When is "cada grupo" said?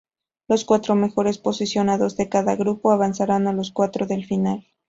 2.27-2.91